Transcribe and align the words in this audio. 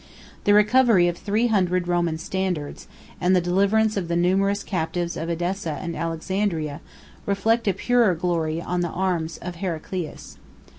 The 0.45 0.55
recovery 0.55 1.07
of 1.07 1.15
three 1.15 1.45
hundred 1.45 1.87
Roman 1.87 2.17
standards, 2.17 2.87
and 3.21 3.35
the 3.35 3.39
deliverance 3.39 3.95
of 3.95 4.07
the 4.07 4.15
numerous 4.15 4.63
captives 4.63 5.15
of 5.15 5.29
Edessa 5.29 5.77
and 5.79 5.95
Alexandria, 5.95 6.81
reflect 7.27 7.67
a 7.67 7.73
purer 7.75 8.15
glory 8.15 8.59
on 8.59 8.81
the 8.81 8.89
arms 8.89 9.37
of 9.43 9.57
Heraclius. 9.57 10.39